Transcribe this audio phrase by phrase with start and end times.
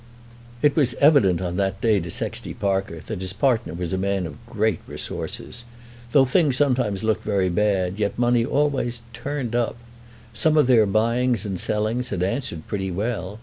[0.63, 4.25] It was evident on that day to Sexty Parker that his partner was a man
[4.25, 5.63] of great resources.
[6.09, 9.75] Though things sometimes looked very bad, yet money always "turned up."
[10.33, 13.39] Some of their buyings and sellings had answered pretty well.